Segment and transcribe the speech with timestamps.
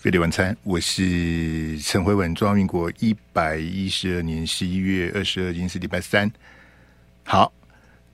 [0.00, 2.34] 飞碟晚餐，我是陈慧文。
[2.34, 6.32] 中华民国一百一十二年十一月二十二，今天是礼拜三。
[7.22, 7.52] 好，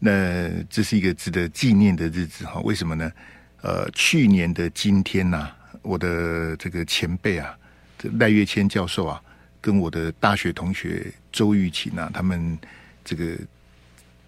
[0.00, 2.60] 那这是一个值得纪念的日子哈。
[2.62, 3.12] 为什么呢？
[3.62, 5.48] 呃，去年的今天呐、
[5.82, 7.56] 我的这个前辈啊，
[8.18, 9.22] 赖月谦教授啊，
[9.60, 12.58] 跟我的大学同学周玉琴啊，他们
[13.04, 13.38] 这个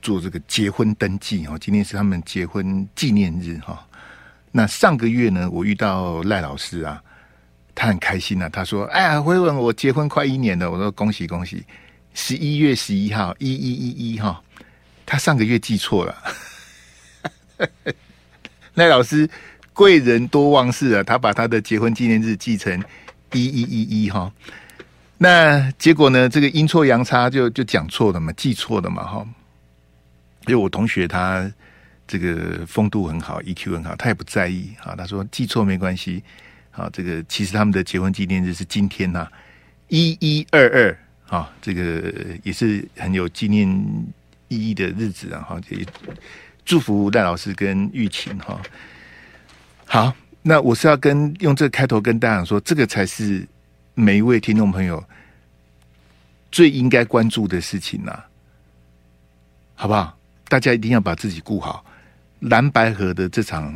[0.00, 1.58] 做这个结婚登记哈。
[1.58, 3.84] 今天是他们结婚纪念日哈。
[4.52, 7.02] 那上个月呢，我遇到赖老师啊。
[7.78, 11.64] 他很开心啊，他说：“哎呀，辉文，我结婚快一年了。”我说：“恭喜恭喜！”
[12.12, 14.42] 十一月十一号，一一一一哈，
[15.06, 16.16] 他上个月记错了。
[18.74, 19.30] 赖老师
[19.72, 22.82] 贵人多忘事啊，他把他的结婚纪念日记成
[23.32, 24.32] 一一一一哈。
[25.16, 26.28] 那结果呢？
[26.28, 29.24] 这个阴错阳差就就讲错了嘛，记错了嘛哈。
[30.48, 31.48] 因为我同学他
[32.08, 34.96] 这个风度很好，EQ 很好，他也不在意哈。
[34.98, 36.24] 他说记错没关系。
[36.78, 39.32] 啊，这个其实他们的结婚纪念日是今天呐、啊，
[39.88, 43.68] 一一二二啊，这个也是很有纪念
[44.46, 45.42] 意义的日子啊！
[45.42, 45.84] 哈，也
[46.64, 48.62] 祝福赖老师跟玉琴哈。
[49.86, 53.44] 好，那我是要跟用这个开头跟大家说，这个才是
[53.94, 55.02] 每一位听众朋友
[56.52, 58.22] 最应该关注的事情呐、
[59.74, 60.16] 好不好？
[60.48, 61.84] 大家一定要把自己顾好，
[62.38, 63.74] 蓝白河的这场。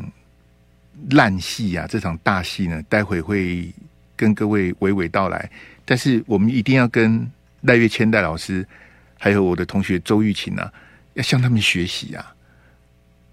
[1.11, 1.87] 烂戏啊！
[1.89, 3.69] 这场大戏呢，待会会
[4.17, 5.51] 跟各位娓娓道来。
[5.85, 7.29] 但是我们一定要跟
[7.63, 8.67] 赖岳谦赖老师，
[9.19, 10.73] 还有我的同学周玉琴啊，
[11.15, 12.35] 要向他们学习啊！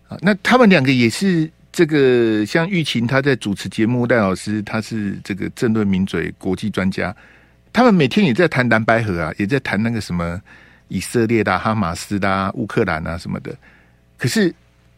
[0.07, 7.15] 啊，那他们两个也是这个，像玉琴他在主持节目，赖老师他是这个政论名嘴、国际专家，
[7.71, 10.41] 他们每天也在谈蓝白河啊，也在谈那个什么
[10.87, 13.55] 以色列的、哈马斯的、乌克兰啊什么的。
[14.17, 14.53] 可是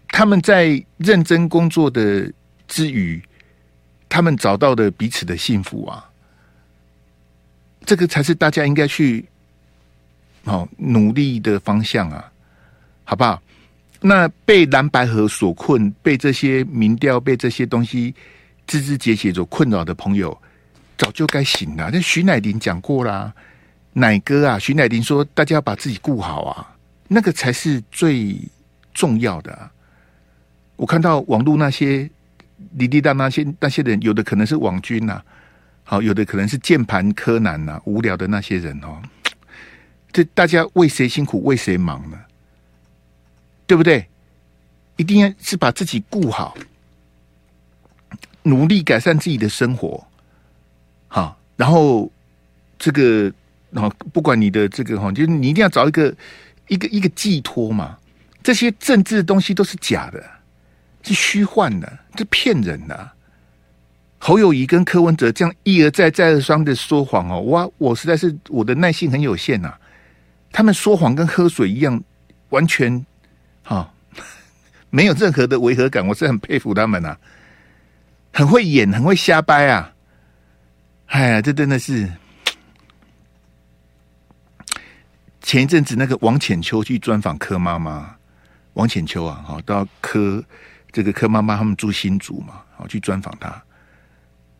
[0.07, 2.31] 他们在认真工作的。
[2.71, 3.21] 之余，
[4.07, 6.09] 他们找到的彼此的幸福啊，
[7.85, 9.25] 这个才是大家应该去
[10.45, 12.31] 哦努力的方向啊，
[13.03, 13.41] 好不好？
[13.99, 18.15] 那被蓝白河所困，被这些民调、被这些东西
[18.65, 20.35] 枝枝节节所困扰的朋友，
[20.97, 21.89] 早就该醒了。
[21.91, 23.33] 那徐乃麟讲过啦，
[23.91, 26.73] 乃哥啊，徐乃麟说，大家要把自己顾好啊，
[27.09, 28.37] 那个才是最
[28.93, 29.69] 重要的啊。
[30.77, 32.09] 我看到网络那些。
[32.77, 35.21] 滴滴答那些那些人，有的可能是网军呐，
[35.83, 39.01] 好，有的可能是键盘柯南呐，无聊的那些人哦。
[40.11, 42.17] 这大家为谁辛苦为谁忙呢？
[43.65, 44.05] 对不对？
[44.97, 46.55] 一定要是把自己顾好，
[48.43, 50.05] 努力改善自己的生活，
[51.07, 52.11] 好，然后
[52.77, 53.31] 这个，
[53.71, 56.13] 然后不管你的这个哈，就是你一定要找一个
[56.67, 57.97] 一个一个寄托嘛。
[58.43, 60.23] 这些政治的东西都是假的。
[61.03, 63.11] 是虚幻的，是骗人的。
[64.23, 69.79] 侯友宜跟柯文哲这样一而再、再而三的说谎哦，我我实在是我的耐性很有限呐、啊。
[70.51, 71.99] 他们说谎跟喝水一样，
[72.49, 73.03] 完全
[73.63, 73.89] 哈、哦、
[74.91, 76.05] 没有任何的违和感。
[76.05, 77.17] 我是很佩服他们、啊，
[78.31, 79.91] 很会演，很会瞎掰啊！
[81.07, 82.07] 哎呀，这真的是
[85.41, 88.15] 前一阵子那个王浅秋去专访柯妈妈，
[88.73, 90.43] 王浅秋啊，哈到柯。
[90.91, 93.61] 这个柯妈妈他们住新竹嘛，好去专访他。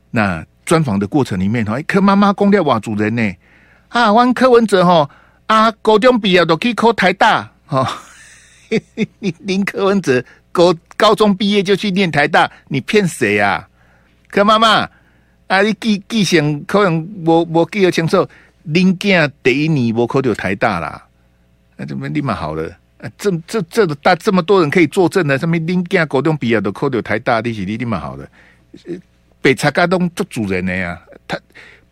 [0.09, 3.35] 那专访的过程里面，哈，柯妈妈公掉哇主人呢？
[3.89, 5.09] 啊，问柯文哲哈，
[5.47, 7.85] 啊，高中毕业都可以考台大，哈，
[9.19, 13.67] 林林柯文哲高高中毕业就去念台大，你骗谁啊？
[14.29, 14.89] 柯妈妈，
[15.47, 18.25] 啊，你记记性可能无无记得清楚，
[18.63, 21.05] 林家第一年我考到台大啦，
[21.75, 22.69] 那怎么立马好了？
[23.17, 28.29] 这这这大这么多人可以作证的，什么林家高中毕业都考到台大，你是你立马好的。
[29.41, 31.39] 北茶高中做主人的呀，他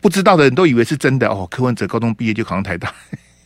[0.00, 1.46] 不知道的人都以为是真的哦。
[1.50, 2.94] 柯文哲高中毕业就考上台大，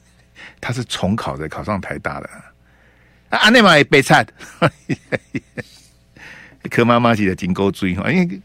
[0.61, 2.29] 他是重考的，考上台大的。
[3.31, 4.23] 啊，阿内玛也北茶，
[6.71, 8.41] 柯妈妈写的金钩锥哈，因为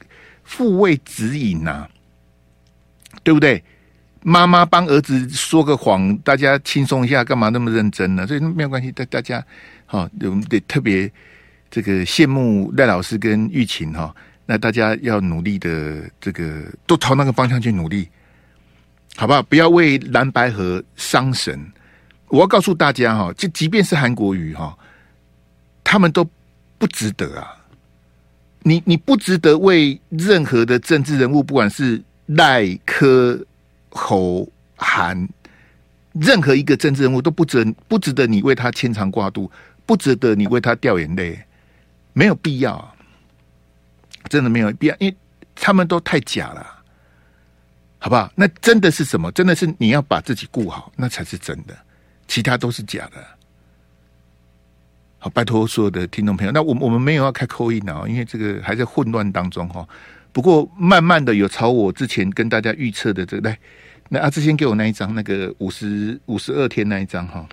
[0.45, 1.85] 父为子引呐，
[3.21, 3.61] 对不对？
[4.21, 8.27] 妈妈帮儿子说个谎，大家轻松一下，干嘛那么认真呢？
[8.27, 9.43] 所以没有关系，大大家
[9.85, 11.09] 好，我们得特别
[11.71, 14.13] 这个羡慕赖老师跟玉琴哈。
[14.45, 18.09] 那大家要努力的，这个都朝那个方向去努力，
[19.15, 19.41] 好不好？
[19.43, 21.57] 不要为蓝白合伤神。
[22.27, 24.77] 我要告诉大家哈，就即便是韩国瑜哈，
[25.83, 26.29] 他们都
[26.77, 27.55] 不值得啊。
[28.63, 33.39] 你你不值得为任何的政治人物，不管是赖科。
[33.89, 35.27] 吼喊，
[36.13, 39.51] 任何一个政治人物都不值不值得你为他牵肠挂肚，
[39.85, 41.39] 不值得你为他掉眼泪，
[42.13, 42.95] 没有必要，
[44.27, 45.15] 真的没有必要，因为
[45.55, 46.65] 他们都太假了，
[47.97, 48.31] 好不好？
[48.35, 49.31] 那真的是什么？
[49.31, 51.77] 真的是你要把自己顾好，那才是真的，
[52.27, 53.38] 其他都是假的。
[55.21, 59.87] 好，拜托所有的听众朋友，那我我们没有要开 call in 啊，因为这个还在混乱当中哈。
[60.31, 63.59] 不过慢慢的有朝我之前跟大家预测的这个来，
[64.07, 67.45] 那阿志先给我那一张那个五十五十二天那一张哈，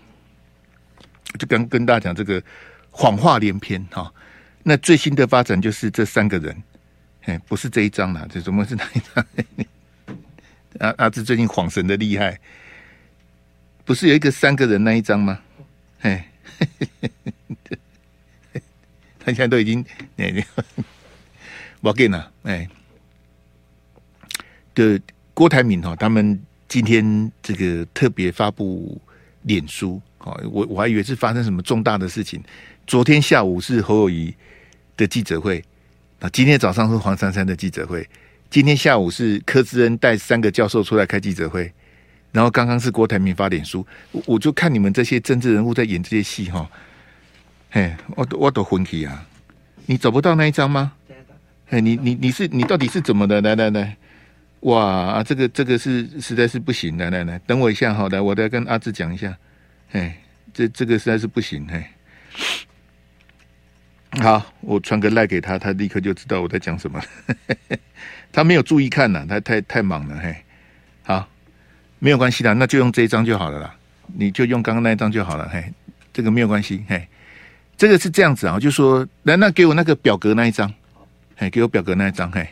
[1.38, 2.40] 就刚跟大家讲这个
[2.90, 4.12] 谎话连篇哈。
[4.62, 6.62] 那最新的发展就是这三个人，
[7.24, 9.26] 哎，不是这一张啦，这怎么是哪一张？
[10.78, 12.38] 阿阿志最近恍神的厉害，
[13.84, 15.40] 不是有一个三个人那一张吗？
[16.00, 16.28] 哎，
[19.18, 19.84] 他现在都已经
[20.16, 20.46] 哎。
[21.82, 22.66] 我给呢，哎，
[24.74, 25.00] 的
[25.34, 29.00] 郭台铭哈，他们今天这个特别发布
[29.42, 32.42] 脸书，哦，我我还以为是发生什么重大的事情。
[32.86, 34.34] 昨天下午是侯友宜
[34.96, 35.62] 的记者会，
[36.18, 38.08] 啊，今天早上是黄珊珊的记者会，
[38.50, 41.72] 今天下午是柯志恩带三个教授出来开记者会，
[42.36, 43.86] 然后刚刚是郭台铭发脸书，
[44.26, 46.68] 我就看你们这些政治人物在演这些戏哈，
[47.70, 49.24] 嘿，我都我都昏去啊，
[49.86, 50.92] 你找不到那一张吗？
[51.70, 53.40] 哎，你你你是你到底是怎么的？
[53.40, 53.96] 来来来，
[54.60, 56.98] 哇啊，这个这个是实在是不行！
[56.98, 59.34] 来来来，等我一下，好的，我再跟阿志讲一下。
[59.92, 60.18] 哎，
[60.52, 61.66] 这这个实在是不行。
[61.70, 61.90] 哎，
[64.20, 67.02] 好，我传个赖给他，他立刻就知道我在讲什么。
[68.30, 70.18] 他没有注意看呐，他太太忙了。
[70.18, 70.36] 嘿，
[71.02, 71.26] 好，
[72.06, 73.74] 没有关系的，那就用这一张就好了啦。
[74.14, 75.48] 你就用刚刚那一张就好了。
[75.52, 75.64] 嘿，
[76.12, 76.84] 这个没有关系。
[76.88, 77.04] 嘿，
[77.76, 80.72] 这个是这样子啊，就说来，那给我那个表格那一张。
[81.38, 82.48] 哎，给我表格那一张，嘿，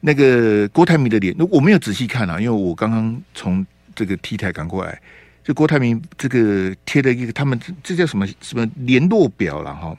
[0.00, 3.64] 那个郭台铭的脸，我没有仔细看啊，因为我刚刚从
[3.94, 4.98] 这个 T 台赶过来，
[5.44, 9.94] 就郭台铭这个贴了一个，他们这叫什么什么联络表了哈？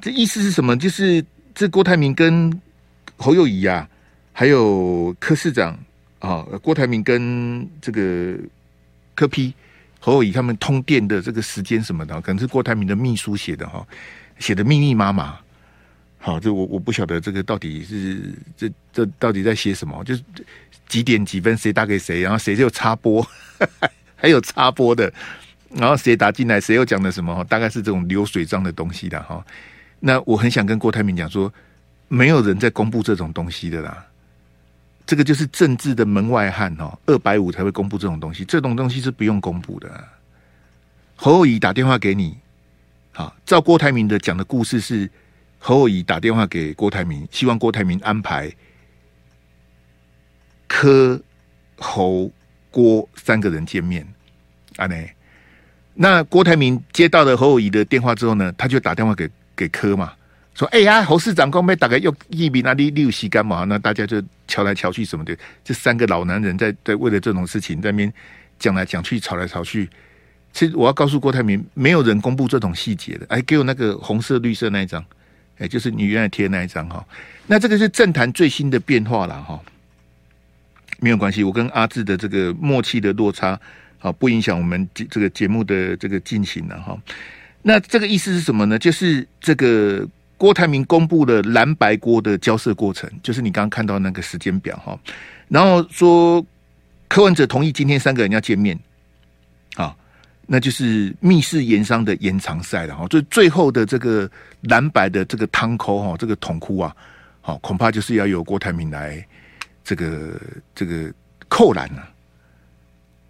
[0.00, 0.78] 这意思是什么？
[0.78, 1.24] 就是
[1.56, 2.56] 这郭台铭跟
[3.16, 3.88] 侯友宜啊，
[4.32, 5.76] 还有柯市长
[6.20, 8.38] 啊，郭台铭跟这个
[9.14, 9.52] 柯 P
[9.98, 13.86] 侯友宜他们通电的这个时间什么的，可能是郭台铭的秘书写的哈，
[14.38, 15.38] 写的密密麻麻。
[16.18, 20.04] 好，这我我不晓得这个到底是这这到底在写什么？
[20.04, 20.22] 就是
[20.86, 23.26] 几点几分谁打给谁，然后谁就插播，
[24.16, 25.10] 还有插播的，
[25.70, 27.42] 然后谁打进来，谁又讲的什么？
[27.44, 29.42] 大概是这种流水账的东西的哈。
[29.98, 31.50] 那我很想跟郭台铭讲说，
[32.08, 34.06] 没有人在公布这种东西的啦。
[35.10, 39.90] 这个就是政治的门外汉哦，二百五才会公布这种东西，这种东西是不用公布的。
[41.16, 42.38] 侯友宜打电话给你，
[43.10, 45.10] 好，照郭台铭的讲的故事是。
[45.58, 48.50] 侯友宜打电话给郭台铭，希望郭台铭安排
[50.68, 51.20] 柯、
[51.76, 52.30] 侯、
[52.70, 54.06] 郭三个人见面。
[54.76, 55.12] 啊，内，
[55.92, 60.12] 那郭台铭接到了侯友宜的电话之后呢，他就打电话给给柯嘛，
[60.54, 68.12] 说：“哎呀，侯市长刚被打个又一笔那里六席干嘛？”那大家就瞧来瞧去什么的，这三个老男人在在为了这种事情在那边
[68.58, 69.88] 讲来讲去，吵来吵去。
[70.52, 73.26] 其实我要告诉郭台铭，没有人公布这种细节的。
[73.28, 75.04] 哎，给我那个红色、绿色那一张。
[75.58, 77.04] 哎，就是你原来贴的那一张哈，
[77.46, 79.60] 那这个是政坛最新的变化了哈，
[81.00, 83.60] 没有关系，我跟阿志的这个默契的落差，
[83.98, 86.98] 好不影响我们这个节目的这个进行了哈。
[87.60, 88.78] 那这个意思是什么呢？
[88.78, 90.08] 就是这个
[90.40, 94.98] 郭台铭公布了蓝白锅的交涉过程，就是你刚刚看到那个时间表哈，
[95.48, 96.42] 然后说
[97.08, 98.78] 柯文哲同意今天三个人要见面，
[99.74, 99.94] 啊。
[100.52, 104.28] 那就是密室盐商的延长赛了哈，最最后的这个
[104.62, 106.96] 蓝白的这个汤沟哈，这个桶哭啊，
[107.40, 109.24] 好恐怕就是要由郭台铭来
[109.84, 110.40] 这个
[110.74, 111.12] 这个
[111.48, 112.08] 扣篮了，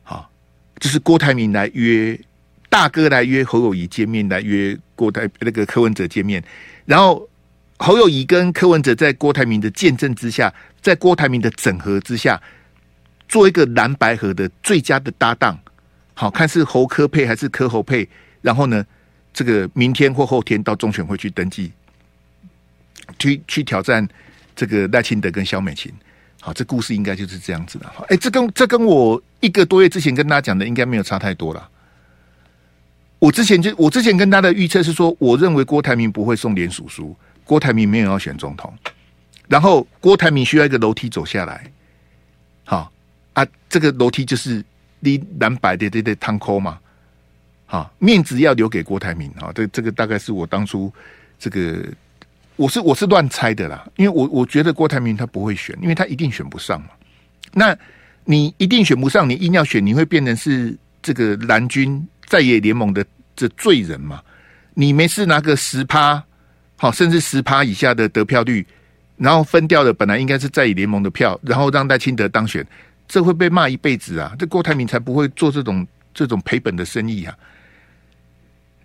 [0.03, 0.31] 好，
[0.79, 2.19] 就是郭台铭来约
[2.71, 6.43] 大哥来约侯友谊见面，来约郭台那个柯文哲见面，
[6.91, 7.29] 然后
[7.79, 12.43] 侯友谊跟柯文哲在郭台铭的见证之下，在郭台铭的整合之下，
[13.29, 15.57] 做一个蓝白合的最佳的搭档。
[16.15, 18.09] 好看是侯柯配还是柯侯配？
[18.43, 18.85] 然后呢，
[19.33, 21.71] 这个明天或后天到中选会去登记，
[23.21, 24.07] 去去挑战
[24.57, 25.93] 这个赖清德跟萧美琴。
[26.41, 27.87] 好，这故事应该就是这样子的。
[28.09, 31.69] 哎，这跟这跟我一个多月之前跟大家讲的应该没有差太多了。
[33.21, 38.75] 我之前就我之前跟他的预测是说，我认为郭台铭不会送连署书，郭台铭没有要选总统，
[39.47, 41.71] 然后郭台铭需要一个楼梯走下来。
[42.65, 42.91] 好
[43.35, 44.65] 啊，这个楼梯就是。
[45.03, 46.79] 离蓝白的这这汤抠嘛，
[47.65, 50.93] 哈，面子要留给郭台铭哈，这这个大概是我当初
[51.39, 51.83] 这个
[52.57, 56.89] 我是我是乱猜的啦，因为我我觉得郭台铭他不会选，因为他一定选不上嘛。
[57.55, 57.75] 那
[58.27, 64.23] 你一定选不上，你硬要选，你会变成是这个蓝军在野联盟的这罪人嘛？
[64.75, 66.23] 你没事拿个十趴，
[66.77, 68.65] 好，甚至十趴以下的得票率，
[69.17, 72.65] 然后分掉的本来应该是在野联盟的票，然后让赖清德当选。
[73.09, 74.33] 这会被骂一辈子啊！
[74.39, 75.85] 这郭台铭才不会做这种
[76.15, 77.37] 这种赔本的生意啊，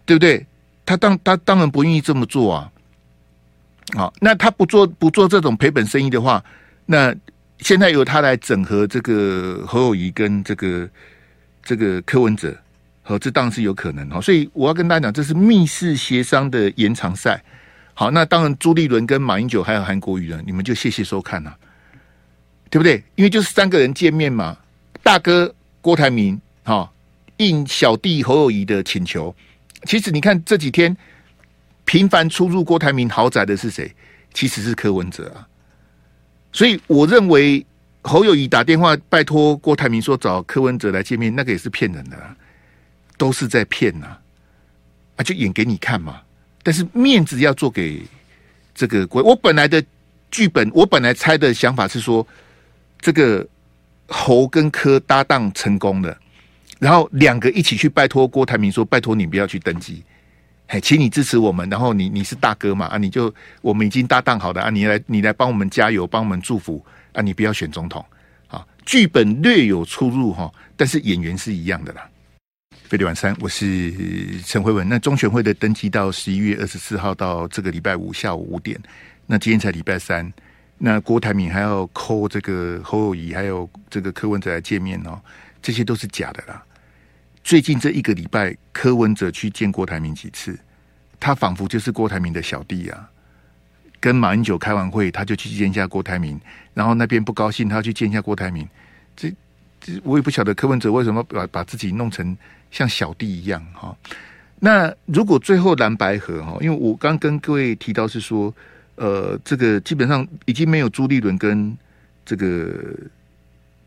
[0.04, 0.44] 对不对？
[0.84, 2.72] 他当他当然不愿意这么做啊。
[3.96, 6.44] 好，那他不做不做这种赔本生意的话，
[6.88, 7.16] 那
[7.60, 10.90] 现在由他来整合这个侯友谊跟这个
[11.64, 12.58] 这个柯文哲，
[13.08, 14.20] 好，这当然是有可能哈。
[14.20, 17.42] 所以我要跟大家讲，这是密室协商的延长赛。
[17.94, 21.54] 好，那当然朱立伦跟马英九还有韩国瑜呢，你们就谢谢收看呐、
[22.70, 23.04] 对不对？
[23.14, 24.58] 因为就是三个人见面嘛，
[25.04, 26.92] 大哥郭台铭，好，
[27.38, 29.34] 应小弟侯友宜的请求。
[29.84, 30.98] 其实你看这几天。
[31.88, 33.94] 频繁出入郭台铭豪宅的是谁？
[34.34, 35.48] 其实是柯文哲啊。
[36.52, 37.64] 所以我认为
[38.02, 42.36] 侯友宜打电话拜托郭台铭说找柯文哲来见面，那个也是骗人的，
[43.17, 44.17] 都是在骗呐
[45.15, 46.22] 啊，就演给你看嘛。
[46.63, 48.01] 但是面子要做给
[48.74, 49.22] 这个国。
[49.24, 49.84] 我本来的
[50.31, 52.25] 剧本，我本来猜的想法是说，
[53.00, 53.48] 这个
[54.07, 56.17] 侯跟柯搭档成功了，
[56.79, 60.03] 然后两个一起去拜托郭台铭说，拜托你不要去登记。
[60.67, 63.31] 哎，请你支持我们，然后你你是大哥嘛啊，你就
[63.62, 68.03] 我们已经搭档好的啊，你来你来帮我们加油，帮我们祝福啊，你不要选总统
[68.48, 68.65] 啊。
[68.84, 72.10] 剧本略有出入哈，但是演员是一样的啦。
[72.88, 73.92] 飞碟晚餐，我是
[74.46, 74.88] 陈慧文。
[74.88, 78.80] 那中选会的登记到十一月二十四号到这个礼拜五下午五点，
[79.25, 80.32] 那今天才礼拜三，
[80.77, 85.20] 那郭台铭还要 call 这个侯友宜，还有这个柯文哲来见面哦，
[85.63, 86.63] 这些都是假的啦。
[87.44, 90.56] 最近这一个礼拜，柯文哲去见郭台铭几次，
[91.20, 93.10] 他仿佛就是郭台铭的小弟啊。
[94.00, 96.39] 跟马英九开完会，他就去见一下郭台铭，
[96.75, 98.68] 然后那边不高兴，他要去见一下郭台铭。
[100.04, 102.36] 我也不晓得柯文哲为什么把把自己弄成
[102.72, 103.96] 像小弟一样哈。
[104.60, 108.54] 那如果最后蓝白合哈，因为我刚跟各位提到是说，
[108.96, 111.77] 呃，这个基本上已经没有朱立伦跟
[112.25, 112.74] 这个。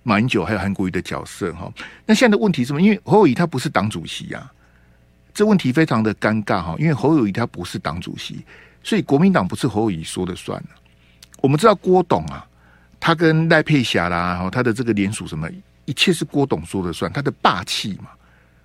[0.05, 1.71] 马英九还有韩国瑜的角色哈，
[2.07, 2.81] 那现在的问题是什么？
[2.81, 4.50] 因为侯友谊他不是党主席呀，
[5.35, 6.75] 这问题非常的尴尬哈。
[6.78, 8.43] 因为侯友谊他不是党主席，
[8.83, 10.62] 所以国民党不是侯友谊说了算。
[11.43, 12.47] 我们知道郭董啊，
[12.99, 15.47] 他跟赖佩霞啦，然后，他的这个联署什么，
[15.88, 18.11] 一切是郭董说了算，他的霸气嘛。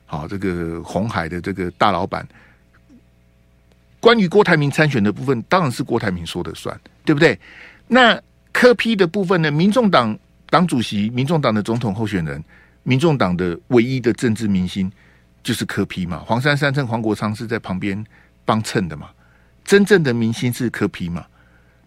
[0.05, 2.27] 好，这个红海的这个大老板，
[3.99, 7.39] 关于郭台铭参选的部分，当然是郭台铭说了算，对不对？
[7.87, 9.49] 那柯 P 的部分呢？
[9.49, 10.17] 民众党。
[10.49, 12.43] 党主席、民众党的总统候选人、
[12.83, 14.91] 民众党的唯一的政治明星
[15.41, 16.19] 就是柯 P 嘛？
[16.19, 18.05] 黄珊珊跟黄国昌是在旁边
[18.45, 19.09] 帮衬的嘛？
[19.65, 21.25] 真正的明星是柯 P 嘛？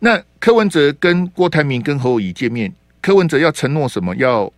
[0.01, 4.17] 那柯文哲跟郭台铭跟侯友宜见面，柯文哲要承诺什么？
[4.17, 4.53] 要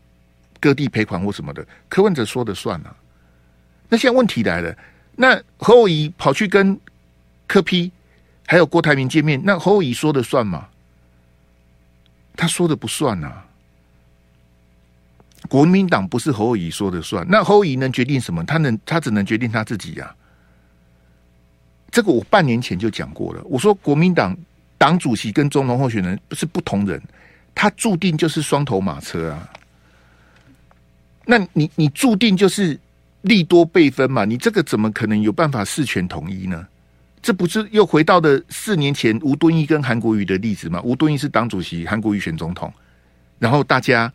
[0.61, 1.67] 割地赔款或什么的？
[1.89, 2.95] 柯文哲说的算啊。
[3.89, 4.77] 那现在问题来了，
[5.17, 6.79] 那侯友宜跑去跟
[7.47, 7.91] 柯批
[8.47, 10.69] 还有郭台铭见面，那侯友宜说的算吗？
[12.37, 13.45] 他说的不算啊。
[15.49, 18.45] 国民党不是侯友宜说的算，那侯友宜能决定什么？
[18.45, 20.15] 他能，他只能决定他自己呀、啊。
[21.91, 23.43] 这个我半年前就讲过了。
[23.45, 24.37] 我说国民党
[24.77, 27.03] 党主席跟总统候选人是不同人，
[27.55, 29.49] 他注定就是双头马车啊。
[31.31, 32.81] 那你你注定就是
[33.21, 34.25] 利多倍分嘛？
[34.25, 36.67] 你这个怎么可能有办法事权统一呢？
[37.21, 40.81] 这不是又回到了四年前吴敦义跟韩国瑜的例子吗？
[40.83, 42.73] 吴敦义是党主席，韩国瑜选总统，
[43.39, 44.11] 然后大家。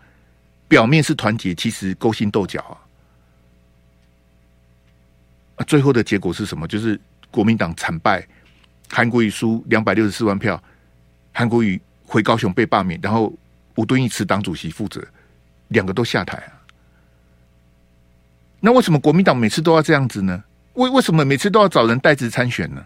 [0.66, 2.74] 表面是团结，其实勾心斗角啊！
[5.58, 6.68] 啊，最后的结果是什么？
[6.68, 8.26] 就是国民党惨败，
[8.90, 10.60] 韩国瑜输两百六十四万票，
[11.32, 13.32] 韩国瑜回高雄被罢免，然后
[13.76, 15.06] 吴敦义辞党主席负责，
[15.68, 16.63] 两个都下台啊！
[18.66, 20.42] 那为什么国民党每次都要这样子呢？
[20.76, 22.82] 为为什么每次都要找人代职参选呢？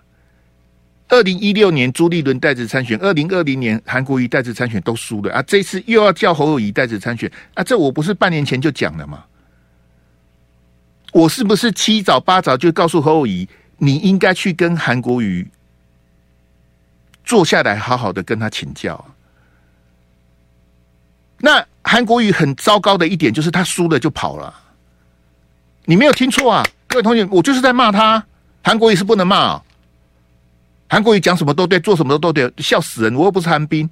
[1.08, 5.42] 二零一六年朱立伦代职参选，二零二零年韩国瑜代职参选都输了啊！
[5.44, 7.64] 这次又要叫侯友谊代职参选啊！
[7.64, 9.24] 这我不是半年前就讲了吗？
[11.14, 15.48] 我是不是七早八早就告诉侯友谊，你应该去跟韩国瑜
[17.24, 19.06] 坐下来，好好的跟他请教？
[21.40, 24.54] 那韩国瑜很糟糕的一点就是他输了就跑了，
[25.90, 28.22] 你没有听错啊，各位同学，我就是在骂他，
[28.62, 29.64] 韩国瑜是不能骂啊。
[30.90, 33.16] 韩国瑜讲什么都对，做什么都对，笑死人！
[33.16, 33.90] 我又不是韩冰，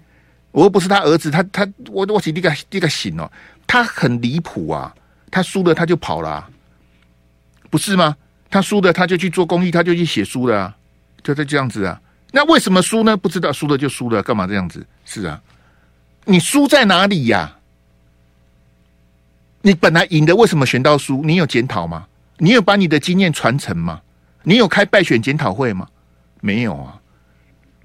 [0.52, 3.32] 我又不是他儿子，他他我我起这个这个醒哦，
[3.66, 4.94] 他很离谱啊！
[5.32, 6.50] 他输了他就跑了啊，
[7.70, 8.14] 不是吗？
[8.50, 10.75] 他输了他就去做公益，他就去写书了啊，
[11.24, 11.98] 就在这样子啊。
[12.32, 13.16] 那为什么输呢？
[13.16, 14.86] 不知道，输了就输了，干嘛这样子？
[15.06, 15.42] 是啊，
[16.25, 17.56] 你输在哪里呀？
[19.66, 21.24] 你本来赢的，为什么选到输？
[21.24, 22.06] 你有检讨吗？
[22.38, 24.00] 你有把你的经验传承吗？
[24.44, 25.88] 你有开败选检讨会吗？
[26.40, 27.02] 没有啊，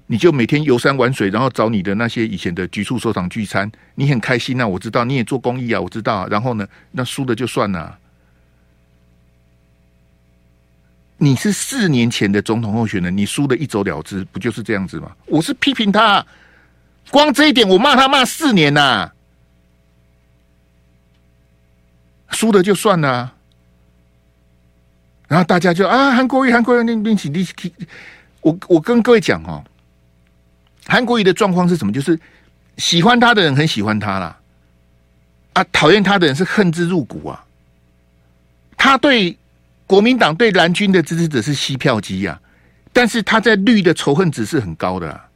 [0.05, 6.27] 你就每天游山玩水，然后找你的那些以前的局处首长聚餐，你很开心啊，我知道你也做公益啊，我知道。
[6.27, 7.97] 然后呢，那输的就算了。
[11.17, 15.11] 你是四年前的总统候选人，你输的一走了之，不就是这样子吗？
[15.25, 16.23] 我是批评他，
[17.09, 19.11] 光这一点我骂他骂四年呐、
[22.31, 23.33] 输的就算了。
[25.27, 27.73] 然后大家就啊，韩国瑜，韩国瑜，你你起你起，
[28.41, 29.63] 我我跟各位讲哦，
[30.85, 31.93] 韩国瑜的状况是什么？
[31.93, 32.19] 就是
[32.77, 34.37] 喜欢他的人很喜欢他啦，
[35.53, 37.45] 啊，讨厌他的人是恨之入骨啊。
[38.75, 39.37] 他对
[39.87, 42.37] 国民党对蓝军的支持者是吸票机呀，
[42.91, 45.29] 但是他在绿的仇恨值是很高的啊。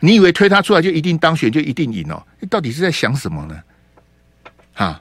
[0.00, 2.20] 你以为推他出来就一定当选就一定赢哦？
[2.40, 3.62] 你到底是在想什么呢？
[4.72, 5.00] 哈？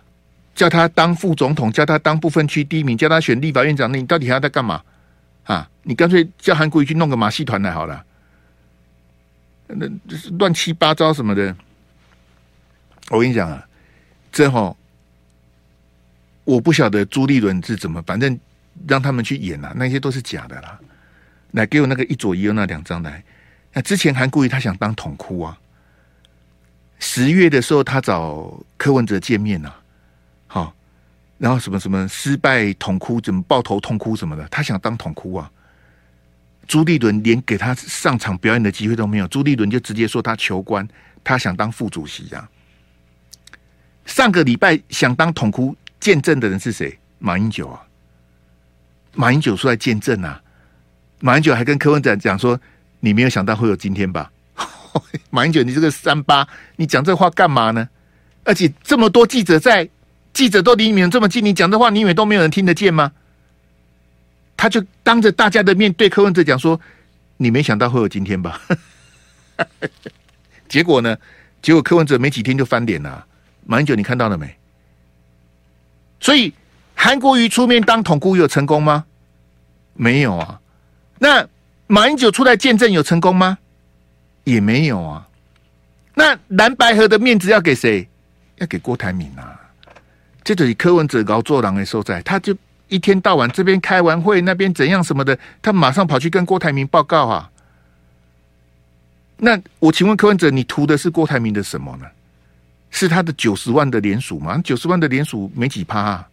[0.54, 4.84] 叫他当副总统，叫他当不分区第一名，叫他选立法院长，那你到底还要在干嘛？
[5.46, 8.06] 啊，你干脆叫韩国瑜去弄个马戏团来好了。
[9.68, 11.56] 那就是乱七八糟什么的。
[13.10, 13.66] 我跟你讲啊，
[14.32, 14.78] 这吼，
[16.44, 18.38] 我不晓得朱立伦是怎么，反正
[18.88, 20.80] 让他们去演啊，那些都是假的啦。
[21.52, 23.24] 来给我那个一左一右那两张来。
[23.74, 25.58] 那之前韩国瑜他想当统哭啊，
[27.02, 29.76] 十月的时候他找柯文哲见面啊。
[30.48, 30.74] 好，
[31.38, 35.52] 然后什么什么失败痛哭，怎么抱头痛哭什么的，他想当痛哭啊。
[36.68, 40.88] 朱立伦连给他上场表演的机会都没有，朱立伦就直接说他求官，
[41.24, 42.50] 他想当副主席啊。
[44.06, 46.98] 上个礼拜想当痛哭见证的人是谁？
[47.20, 47.82] 马英九啊，
[49.16, 50.42] 马英九出来见证啊。
[51.20, 52.60] 马英九还跟柯文哲讲说
[53.02, 54.31] ：“你没有想到会有今天吧？”
[55.30, 57.90] 马英九，你这个三八，你讲这话干嘛呢？
[58.44, 59.90] 而且这么多记者在。
[60.34, 63.12] 记者都离你们这么近，你讲的话，你以为都没有人听得见吗？
[64.56, 66.80] 他就当着大家的面对柯文哲讲说
[67.36, 68.62] ：“你没想到会有今天吧？”
[70.70, 71.18] 结果呢？
[71.62, 73.26] 结果柯文哲没几天就翻脸了。
[73.66, 74.56] 马英九，你看到了没？
[76.22, 76.54] 所以
[76.96, 79.04] 韩国瑜出面当统姑有成功吗？
[79.96, 80.62] 没有啊。
[81.20, 81.46] 那
[81.88, 83.58] 马英九出来见证有成功吗？
[84.44, 85.28] 也没有啊。
[86.14, 88.08] 那蓝白河的面子要给谁？
[88.58, 89.60] 要给郭台铭啊。
[90.44, 92.56] 这就是柯文哲搞做狼的所在，他就
[92.88, 97.50] 一天到晚这边开完会，那边怎样什么的，他马上跑去跟郭台铭报告啊。
[99.38, 102.06] 那我请问柯文哲，你图的是郭台铭的什么呢？
[102.90, 104.60] 是他的九十万的联署吗？
[104.64, 106.28] 九十万的联署没几趴啊。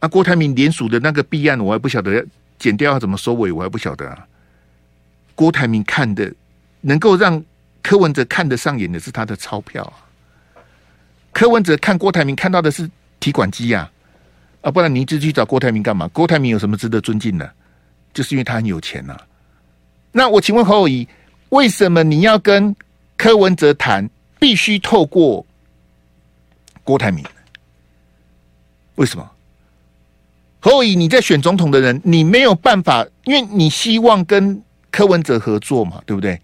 [0.00, 2.24] 啊，郭台铭联署的那个弊案，我还不晓得
[2.58, 4.26] 剪掉要怎么收尾，我还不晓得啊。
[5.38, 6.34] 郭台铭看的，
[6.80, 7.40] 能够让
[7.80, 10.02] 柯文哲看得上眼的是他的钞票啊。
[11.30, 13.88] 柯文哲看郭台铭看到的是提款机呀，
[14.62, 16.08] 啊，不然你一直去找郭台铭干嘛？
[16.08, 17.48] 郭台铭有什么值得尊敬的？
[18.12, 19.22] 就是因为他很有钱呐、啊。
[20.10, 21.06] 那我请问侯友宜，
[21.50, 22.74] 为什么你要跟
[23.16, 25.46] 柯文哲谈，必须透过
[26.82, 27.24] 郭台铭？
[28.96, 29.30] 为什么？
[30.58, 36.40] 侯友宜你在选总统的人，你没有办法，因为你希望跟柯文哲合作嘛，对不对？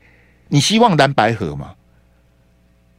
[0.49, 1.75] 你希望蓝白合嘛？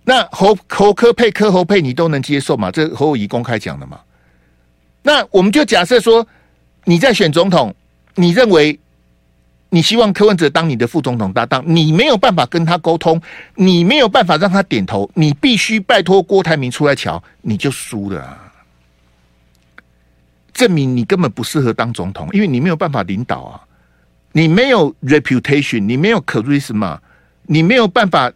[0.03, 2.69] 那侯侯科配柯侯配你都能接受吗？
[2.69, 3.99] 这侯友宜公开讲的嘛？
[5.01, 6.27] 那我们就假设说
[6.84, 7.73] 你在选总统，
[8.15, 8.79] 你认为
[9.69, 13.21] 你希望柯文哲当你的副总统搭档，你没有办法跟他沟通，
[13.55, 18.53] 你没有办法让他点头，你必须拜托郭台铭出来瞧，你就输了啊！
[20.53, 23.62] 证明你根本不适合当总统，因为你没有办法领导啊，
[24.36, 27.00] 你没有 reputation，你没有 charisma，
[27.43, 28.30] 你没有办法。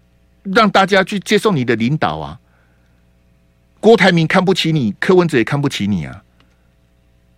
[0.56, 2.40] 让大家去接受你的领导啊！
[3.82, 6.24] 郭台铭看不起你，柯文哲也看不起你啊！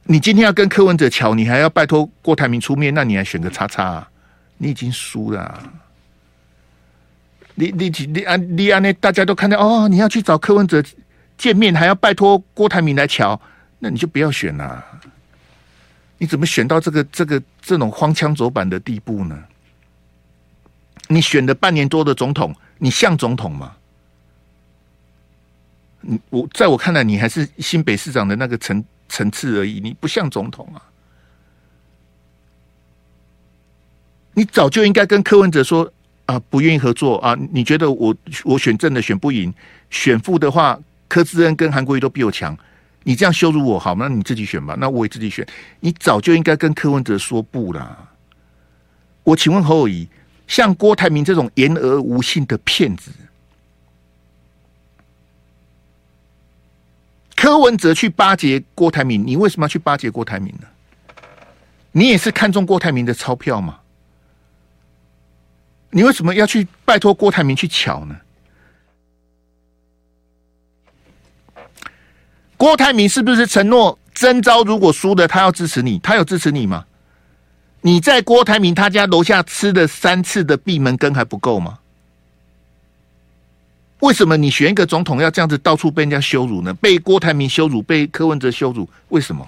[0.03, 4.09] 你今天要跟柯文哲瞧，你还要拜托郭台铭出面，那你还选个叉叉啊？
[4.59, 5.63] 你已经输了啊。
[7.55, 8.79] 你你你啊你啊！
[8.79, 10.81] 那大家都看到哦，你要去找柯文哲
[11.35, 13.41] 见面，还要拜托郭台铭来瞧，
[13.79, 14.85] 那你就不要选了。
[16.21, 19.43] 你怎么选到这个这个这种荒腔走板的地步呢？
[21.07, 22.55] 你选了半年多的总统。
[22.77, 23.75] 你像总统吗？
[26.01, 30.81] 你我在我看来，你还是新北市长的那个层层次而已，你不像总统啊！
[34.35, 35.91] 你早就应该跟柯文哲说
[36.27, 37.35] 啊，不愿意合作啊！
[37.51, 39.51] 你觉得我我选正的选不赢，
[39.89, 42.55] 选副的话，柯志恩跟韩国瑜都比我强，
[43.03, 44.07] 你这样羞辱我好吗？
[44.07, 45.47] 那你自己选吧，那我也自己选。
[45.79, 48.09] 你早就应该跟柯文哲说不啦！
[49.23, 50.07] 我请问侯友谊。
[50.47, 53.09] 像郭台铭这种言而无信的骗子，
[57.37, 60.67] 柯文哲去巴结郭台铭，你为什么要去巴结郭台铭呢？
[61.93, 63.79] 你也是看中郭台铭的钞票吗？
[65.91, 68.19] 你为什么要去拜托郭台铭去抢呢？
[72.61, 75.97] 郭台铭是不是承诺征召如果输了，他要支持你？
[75.97, 76.85] 他有支持你吗？
[77.81, 81.79] 你在郭台铭他家楼下吃了三次的闭门羹还不够吗？
[84.01, 86.71] 为什么你选一个总统要这样子到处被人家羞辱呢？
[86.75, 89.43] 被郭台铭羞辱，被柯文哲羞辱，为什么？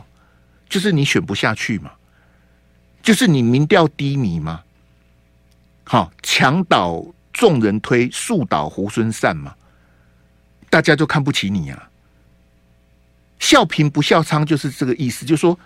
[0.67, 1.91] 就是你选不下去嘛，
[3.03, 4.59] 就是你民调低迷嘛。
[5.83, 9.53] 好，墙倒众人推，树倒猢狲散嘛，
[10.71, 11.91] 大家就看不起你啊。
[13.43, 15.57] 笑贫不笑娼就是这个意思，就是说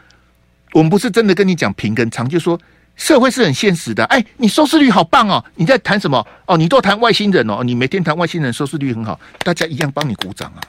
[0.73, 2.59] 我们不是真的跟你讲贫跟娼，就是说。
[2.97, 5.45] 社会是很现实的，哎，你收视率好棒哦！
[5.53, 6.17] 你在谈什么？
[6.47, 10.59] 哦，你都谈外星人哦，你每天谈外星人，收视率很好，大家一样帮你鼓掌啊？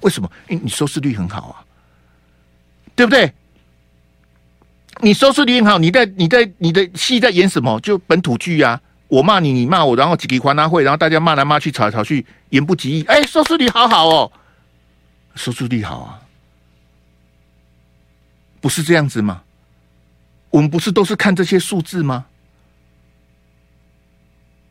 [0.00, 0.28] 为什么？
[0.48, 1.62] 因为你收视率很好啊，
[2.96, 3.32] 对不对？
[5.00, 7.78] 你收视率很好，你在你在你的戏在演什么？
[7.78, 8.80] 就本土剧啊！
[9.06, 13.04] 我骂你，你骂我，然后几个欢乐会，然后大家骂来骂去，吵来吵去，言不及义。
[13.04, 14.32] 哎，收视率好好哦，
[15.36, 16.18] 收视率好啊，
[18.60, 19.42] 不是这样子吗？
[20.50, 22.24] 我们不是都是看这些数字吗？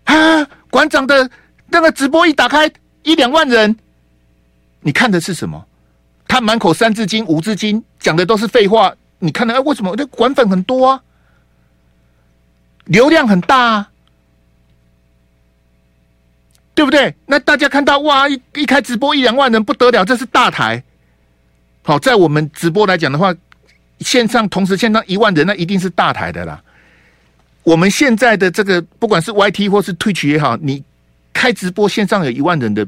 [0.06, 1.30] 啊，馆长的
[1.68, 2.72] 那个直播一打开
[3.04, 3.78] 一两万人，
[4.82, 5.68] 你看的是什么？
[6.28, 8.96] 他满口三字经五字经，讲的都是废话。
[9.20, 9.96] 你看的哎，为什么？
[9.96, 11.04] 这馆粉很多啊，
[12.86, 13.92] 流量很大啊，
[16.74, 17.16] 对不对？
[17.28, 20.84] 那大家看到哇，一一开直播一两万人不得了，这是大台。
[21.84, 23.36] 好，在我们直播来讲的话。
[24.00, 26.62] 线上同时线上一万人，那一定是大台的啦。
[27.64, 30.84] 我们现在的这个，不管是 YT 或是 Twitch 也好，你
[31.34, 32.86] 开直播线上有一万人的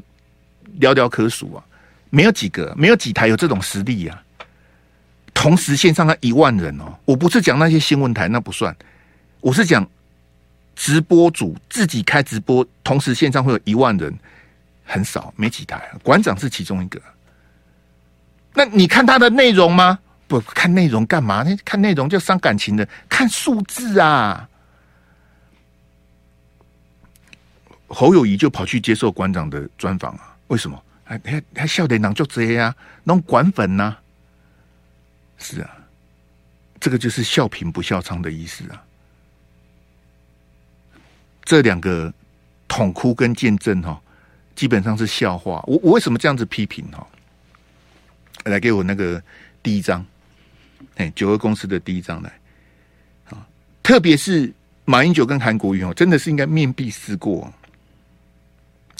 [0.80, 1.64] 寥寥可数啊，
[2.10, 4.44] 没有几个，没有几台有这种实力呀、啊。
[5.34, 8.74] 同时线上的一万人哦，我不是讲那些新闻台，那不算，
[9.40, 9.88] 我是讲
[10.76, 14.12] 直播主自己开直播，同时线上会有一万人，
[14.84, 15.90] 很少，没几台。
[16.02, 17.00] 馆长是其中一个。
[18.54, 19.98] 那你看他的内容吗？
[20.28, 21.42] 不看内容干嘛？
[21.42, 24.48] 那看内容就伤感情的，看数字啊！
[27.88, 30.36] 侯友谊就跑去接受馆长的专访啊？
[30.48, 30.80] 为什么？
[31.02, 32.76] 还还还笑脸囊就这样啊？
[33.04, 33.96] 弄馆粉呐？
[35.38, 35.70] 是啊，
[36.78, 38.84] 这个就是笑贫不笑娼的意思啊！
[41.42, 42.12] 这两个
[42.68, 43.98] 捅哭跟见证哈，
[44.54, 45.64] 基本上是笑话。
[45.66, 47.06] 我我为什么这样子批评哈？
[48.44, 49.22] 来给我那个
[49.62, 50.04] 第一张。
[50.98, 52.32] 哎，九二公司的第一张来
[53.30, 53.46] 啊，
[53.82, 54.52] 特别是
[54.84, 57.52] 马英九跟韩国瑜哦，真的是应该面壁思过。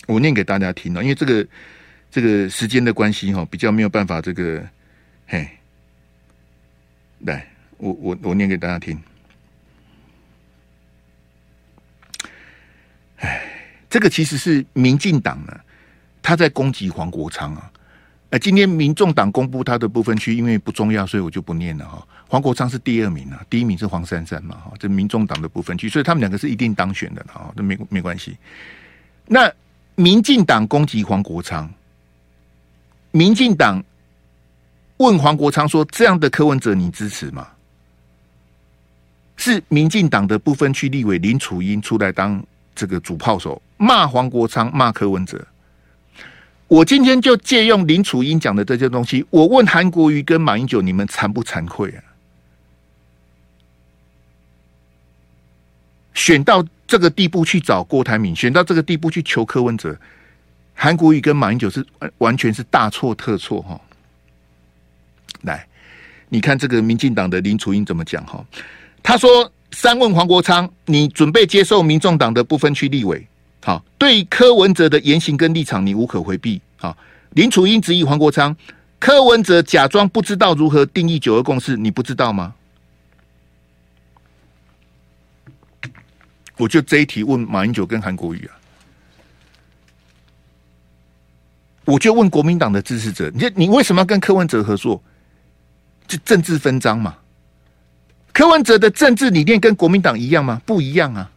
[0.07, 1.47] 我念给大家听哦，因为这个
[2.11, 4.67] 这个时间的关系哈，比较没有办法这个
[5.27, 5.47] 嘿，
[7.19, 7.47] 来，
[7.79, 8.99] 我我我念给大家听。
[13.17, 13.43] 哎，
[13.91, 15.61] 这个其实是民进党呢，
[16.23, 17.71] 他在攻击黄国昌啊。
[18.31, 22.07] 哎，今天民众党公布他的不分区，因为不重要，所以我就不念了哈。
[22.29, 24.73] 黄国昌是第二名啊，第一名是黄珊珊嘛哈。
[24.79, 28.37] 这民众党的不分区，所以他们两个是一定当选的哈，那没没关系。
[29.27, 29.51] 那
[29.95, 31.73] 民进党攻击黄国昌，
[33.13, 33.83] 民进党
[34.99, 37.49] 问黄国昌说：“这样的柯文哲你支持吗？”
[39.39, 45.43] 是民进党的不分区立委林楚英出来当这个主炮手，骂黄国昌，骂柯文哲。
[46.69, 52.05] 我今天就借用林楚英讲的这些东西，我问韩国瑜跟马英九，你们惭不惭愧啊？
[56.13, 59.99] 选到这个地步去找郭台铭，选到这个地步去求柯文哲，
[60.75, 61.85] 韩国瑜跟马英九是
[62.19, 63.81] 完全是大错特错哈！
[65.43, 65.67] 来，
[66.29, 68.45] 你看这个民进党的林楚英怎么讲哈？
[69.03, 73.27] 他说：“三问黄国昌，你准备接受民众党的不分区立委？”
[73.69, 76.59] 好，对柯文哲的言行跟立场，你无可回避。
[76.79, 76.97] 好，
[77.33, 78.57] 林楚英质疑黄国昌，
[78.99, 82.55] 柯文哲假装不知道如何定义九二共识，你不知道吗？
[86.57, 88.57] 我就这一题问马英九跟韩国瑜啊，
[91.85, 95.03] 我就问国民党的支持者，你你为什么要跟柯文哲合作？
[96.07, 97.19] 这政治分赃嘛？
[98.33, 100.63] 柯文哲的政治理念跟国民党一样吗？
[100.65, 101.31] 不一样啊。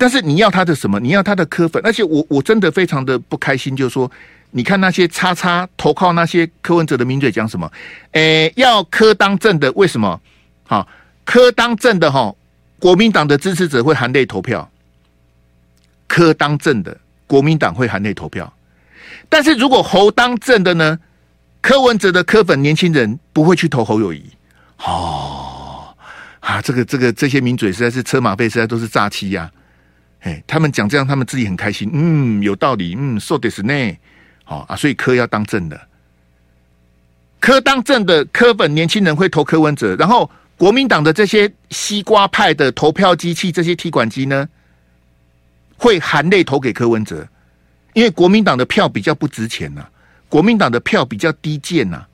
[0.00, 0.98] 但是你要他的什么？
[0.98, 4.10] 你要他的科粉，而且我我真的非常的不开心，就是说，
[4.52, 7.70] 你看那些叉叉投靠那些柯文哲的名嘴讲什么？
[8.12, 10.18] 诶，要柯当政的，为什么？
[10.66, 10.88] 好，
[11.26, 12.34] 柯当政的哈，
[12.78, 14.70] 国民党的支持者会含泪投票。
[16.08, 18.50] 柯当政的国民党会含泪投票，
[19.28, 20.98] 但是如果侯当政的呢？
[21.60, 24.24] 柯文哲的柯粉年轻人不会去投侯友谊。
[24.78, 25.94] 哦，
[26.40, 29.50] 啊，这个这个这些名嘴实在是车马费，实在都是诈欺呀！
[30.20, 33.72] 哎，他们讲这样，他们自己很开心，嗯，有道理，嗯，说的是呢，
[34.44, 35.80] 好啊，所以柯要当正的，
[37.38, 44.46] 柯当正的，柯本年轻人会投柯文哲，然后国民党的这些西瓜派的投票机器，这些提款机呢，
[45.78, 47.26] 会含泪投给柯文哲，
[47.94, 49.88] 因为国民党的票比较不值钱呐、
[50.28, 52.04] 国民党的票比较低贱呐、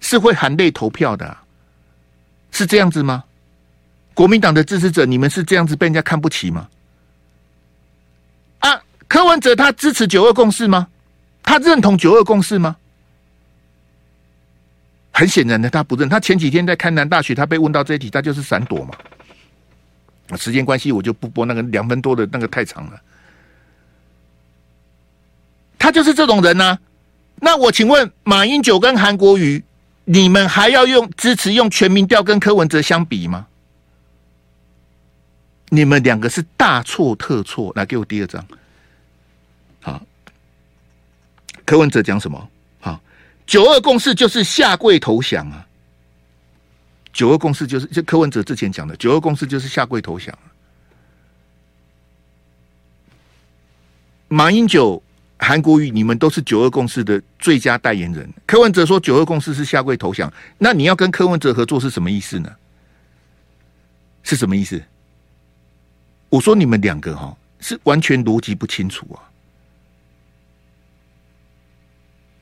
[0.00, 1.36] 是会含泪投票的、
[2.50, 3.22] 是这样子吗？
[4.14, 6.66] 国民党的支持者，你们是这样子被人家看不起吗？
[9.08, 10.88] 柯文哲他支持九二共识吗？
[11.42, 12.76] 他认同九二共识吗？
[15.12, 16.08] 很显然的，他不认。
[16.08, 18.94] 他前几天在开南大学，他被问到这一题，他就是闪躲嘛。
[20.36, 23.00] 时间关系，我就不播那个两分多的那个太长了。
[25.78, 26.78] 他就是这种人呢、
[27.36, 29.62] 那我请问，马英九跟韩国瑜，
[30.04, 33.46] 你们还要用支持用全民调跟柯文哲相比吗？
[35.68, 37.72] 你们两个是大错特错。
[37.76, 38.44] 来，给我第二张。
[39.80, 40.02] 好，
[41.66, 42.48] 柯文哲讲什么？
[42.80, 42.98] 好，
[43.46, 45.66] 九二共识就是下跪投降啊。
[47.12, 50.32] 九二共识就是，就柯文哲之前讲的，九二共识就是下跪投降。
[54.28, 55.02] 马英九、
[55.38, 58.32] 韩国瑜，你们都是九二共识的最佳代言人。
[58.46, 62.54] 柯文哲说九二共识是下跪投降，那你要跟柯文哲合作是什么意思呢？
[64.22, 64.80] 是什么意思？
[66.28, 69.25] 我说你们两个哈是完全逻辑不清楚啊！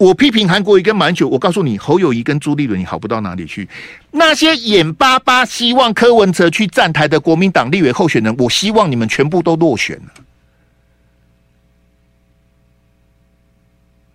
[0.04, 3.66] 我批评韩国瑜跟马英九，我告诉你，侯友宜跟朱立伦，你好不到哪里去。
[4.10, 10.12] 那些眼巴巴希望柯文哲去站台的国民党立委候选人，我希望你们全部都落选了。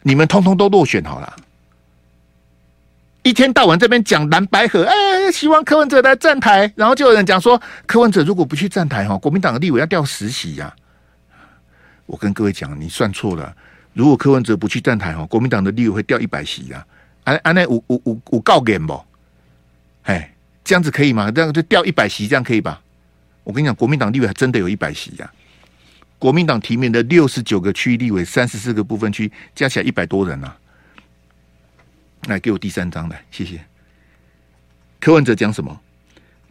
[0.04, 1.36] 你们通通都落选好了。
[3.24, 10.72] 一天到晚这边讲蓝白合，哎，希望柯文哲来站台，然后就有人讲说，柯文哲如果不去站台，哈，国民党的立委要掉十席呀。
[12.06, 13.52] 我跟各位讲，你算错了。
[14.00, 16.88] 如果柯文哲不去站台哈，国民党的立委会掉一百席呀！
[17.26, 18.98] 安安那我我我我告给不？
[20.04, 20.34] 哎，
[20.64, 21.30] 这样子可以吗？
[21.30, 22.82] 这样就掉一百席，这样可以吧？
[23.44, 25.30] 我跟你讲，国民党立委还真的有一百席呀！
[26.18, 30.58] 国民党提名的六十九个区域立委，三十四个部分区，加起来一百多人啊！
[32.30, 33.60] 来，给我第三张来，谢谢。
[35.02, 35.78] 柯文哲讲什么？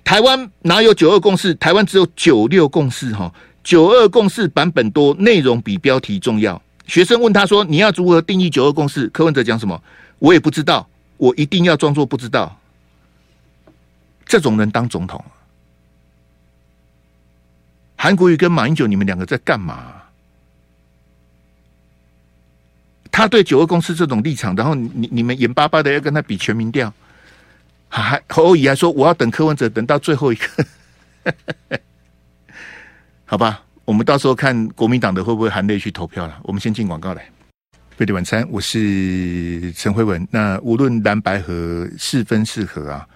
[0.05, 1.55] 台湾哪有九二共识？
[1.55, 3.33] 台湾只有九六共识哈！
[3.65, 6.61] 九二共识版本多，内容比标题重要。
[6.89, 9.81] 学生问他说：“你要如何定义九二共识？”柯文哲讲什么？
[10.19, 12.59] 我也不知道，我一定要装作不知道。
[14.27, 15.25] 这种人当总统，
[17.95, 20.03] 韩国瑜跟马英九，你们两个在干嘛？
[23.11, 26.93] 他对九二共识这种立场，然后你你们眼巴巴的要跟他比全民调，
[27.89, 30.65] 还侯友宜还说我要等柯文哲等到最后一刻，
[33.27, 33.65] 好吧？
[33.89, 36.39] 我们到时候看国民党的会不会含泪去投票了。
[36.43, 37.25] 我们先进广告来。
[37.97, 40.29] 飞碟晚餐，我是陈辉文。
[40.31, 43.09] 那无论蓝白和是分是合啊，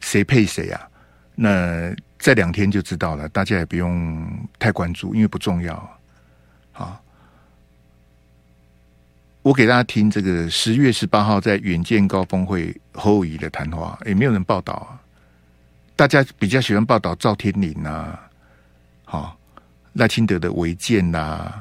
[0.00, 0.86] 谁配谁啊？
[1.34, 4.22] 那这两天就知道了，大家也不用
[4.58, 5.98] 太关注，因为不重要。
[6.72, 7.02] 好，
[9.40, 15.00] 我给大家听这个十月十八号在远见高峰会侯友的谈话，也没有人报道啊。
[15.96, 18.28] 大家比较喜欢报道赵天林啊，
[19.06, 19.37] 好。
[19.98, 21.52] 赖清德的违建呐，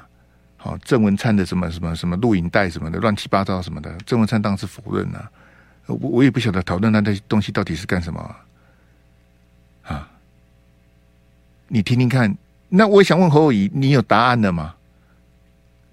[0.58, 5.32] 好郑文灿的什么什么什么录影带什么的乱七八糟什么的，郑文灿当时否认了，
[5.88, 8.36] 我我也不晓得讨论那那些东西到底是干什么
[9.84, 10.08] 啊？
[11.67, 12.38] 你听听看，
[12.69, 14.76] 那我想问侯友宜，你有答案了吗？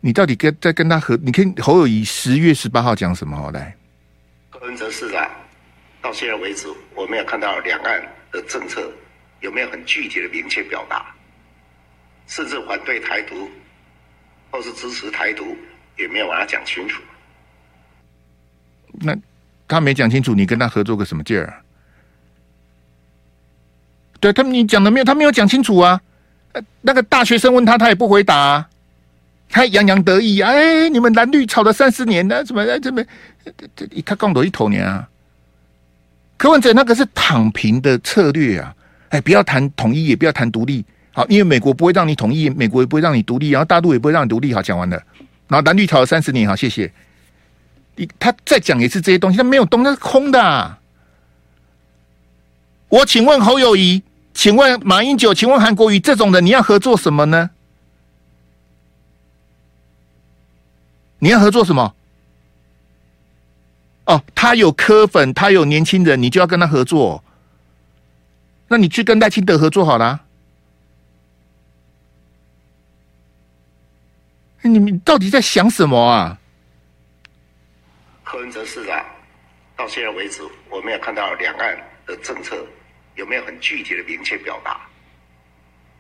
[0.01, 3.35] 你到底跟在跟他和你看侯友宜十月十八号讲什么？
[3.35, 3.75] 好来，
[4.51, 5.27] 柯文哲市长
[6.03, 8.93] 到现在为止，我没有看到两岸的政策
[9.41, 11.07] 有没有很具体的明确表达。
[12.27, 13.49] 甚至反对台独，
[14.51, 15.57] 或是支持台独，
[15.99, 17.03] 也没有把它讲清楚。
[18.93, 19.17] 那
[19.67, 21.63] 他没讲清楚，你跟他合作个什么劲儿？
[24.21, 26.01] 对他，你讲的没有，他没有讲清楚啊。
[26.81, 28.69] 那个大学生问他，他也不回答啊，
[29.49, 30.51] 他洋洋得意啊。
[30.51, 33.05] 哎，你们蓝绿吵了三十年的，怎么这么
[33.45, 35.09] 这这他刚多一头年啊？
[36.37, 38.75] 柯文哲那个是躺平的策略啊！
[39.11, 40.85] 哎，不要谈统一，也不要谈独立。
[41.15, 44.53] 好，因为美国不会让你统一，美国也不会让你独立，然后大陆也不会让你独立。
[44.53, 45.01] 好，讲完了。
[45.47, 46.93] 然后蓝绿吵了三十年，好，谢谢。
[47.95, 50.81] 你他再讲一次这些东西，他没有动，那是空的啊。
[52.89, 54.03] 我请问侯友宜，
[54.35, 57.51] 请问马英九，请问韩国瑜，这种人你要合作什么呢？
[61.21, 61.95] 你要合作什么？
[64.07, 67.23] 哦，他有科粉，他有年轻人，你就要跟他合作。
[68.67, 70.24] 那你去跟赖清德合作好了。
[74.69, 76.39] 你们到底在想什么啊？
[78.23, 79.05] 柯文哲市长
[79.77, 82.67] 到现在为止，我没有看到两岸的政策
[83.15, 84.81] 有没有很具体的明确表达，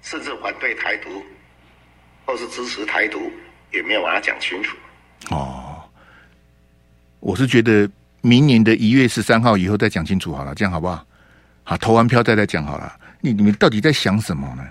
[0.03, 1.23] 甚至反对台独
[2.25, 3.31] 或是支持台独，
[3.71, 4.77] 也没有把它讲清楚。
[5.31, 5.83] 哦，
[7.21, 7.89] 我是觉得
[8.23, 11.07] 明年的一月十三号以后再讲清楚好了，这样好不好？
[11.63, 12.99] 好，投完票再来讲好了。
[13.21, 14.63] 你你们到底在想什么呢？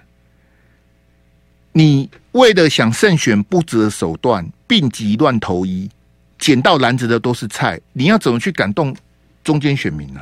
[1.74, 5.90] 你为了想胜选不择手段，病急乱投医，
[6.38, 7.82] 捡到篮子的都是菜。
[7.94, 8.96] 你要怎么去感动
[9.44, 10.22] 中间选民呢？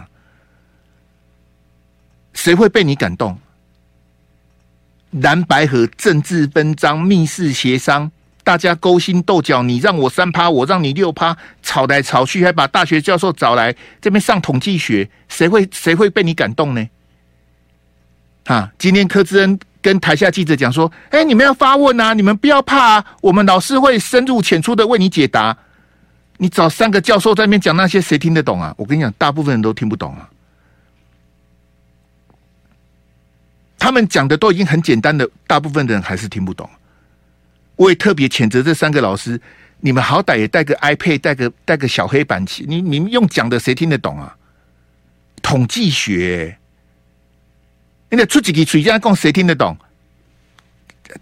[2.33, 3.37] 谁会被你感动？
[5.11, 8.09] 蓝白合政治分赃，密室协商，
[8.45, 16.89] 大家勾心斗角，你让我三趴，我让你六趴，吵来吵去，还把大学教授找来这边上统计学，谁会谁会被你感动呢？
[18.45, 19.59] 啊，今天柯志恩。
[19.81, 25.57] 跟台下记者讲说：“哎、你们要发问啊，你们不要怕啊，我们老师会深入浅出的为你解答。
[26.37, 28.73] 你找三个教授在那边讲那些，谁听得懂啊？
[28.77, 30.29] 我跟你讲，大部分人都听不懂啊。
[33.77, 36.69] 他们讲的都已经很简单的，大部分的人还是听不懂。
[37.75, 39.41] 我也特别谴责这三个老师，
[39.79, 44.35] 你们好歹也带个 iPad，带个带个小黑板去，你你们用讲的，谁听得懂啊？
[45.41, 46.55] 统计学。”
[48.11, 49.75] 你得出几个嘴，这样讲谁听得懂？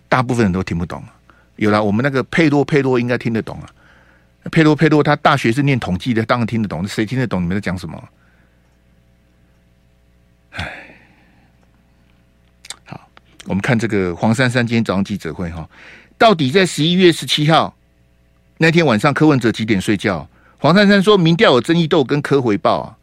[0.07, 1.03] 大部分人都听不懂。
[1.55, 3.69] 有了，我们那个佩洛佩洛应该听得懂啊。
[4.51, 6.87] 佩洛佩洛他大学是念统计的，当然听得懂。
[6.87, 8.09] 谁听得懂你们在讲什么？
[10.51, 10.95] 唉，
[12.85, 13.07] 好，
[13.45, 15.69] 我们看这个黄珊珊今天早上记者会哈，
[16.17, 17.75] 到底在十一月十七号
[18.57, 20.27] 那天晚上，柯文哲几点睡觉？
[20.57, 22.97] 黄珊珊说民调有争议，都跟柯回报啊。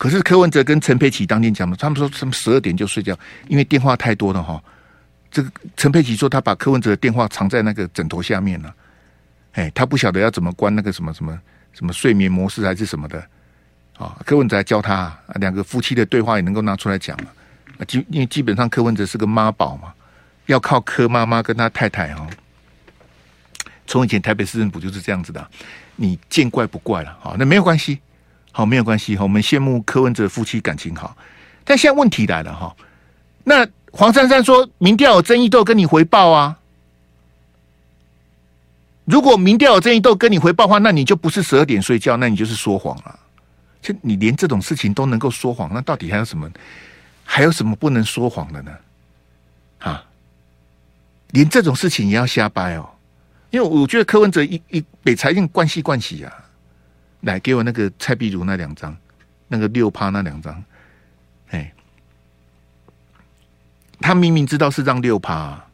[0.00, 3.14] 可是柯文哲跟陈佩琪当天讲的，他们说什么十二点就睡觉，
[3.48, 4.58] 因为电话太多了哈。
[5.30, 8.74] 这个陈佩琪说他把柯文哲的电话藏在那个枕头下面了，
[9.52, 11.38] 哎，他不晓得要怎么关那个什么什么
[11.74, 13.22] 什么睡眠模式还是什么的
[13.98, 14.16] 啊。
[14.24, 17.14] 柯文哲还教他两个夫妻的对话也能够拿出来讲
[17.76, 19.92] 啊，基因为基本上柯文哲是个妈宝嘛，
[20.46, 22.26] 要靠柯妈妈跟他太太哈。
[23.86, 25.46] 从以前台北市政府就是这样子的，
[25.96, 28.00] 你见怪不怪了啊，那没有关系。
[28.52, 29.22] 好，没有关系哈。
[29.22, 31.16] 我们羡慕柯文哲夫妻感情好，
[31.64, 32.74] 但现在问题来了哈。
[33.44, 36.58] 那黄珊珊说民调有争议，都跟你回报啊。
[39.04, 43.18] 如果民调有争议，都跟你回报的话，那你就不是十二点睡觉，那你就是说谎了。
[43.82, 46.48] 就你连这种事情都能够说谎，那到底还有什么？
[47.24, 48.72] 还有什么不能说谎的呢？
[49.78, 50.04] 啊，
[51.30, 52.88] 连这种事情也要瞎掰哦。
[53.50, 56.32] 因为我觉得柯文哲一一北财经关系关系啊。
[57.22, 58.96] 来给我那个蔡壁如那两张，
[59.48, 60.64] 那个六趴那两张，
[61.50, 61.70] 哎，
[64.00, 65.66] 他明明知道是张六趴啊，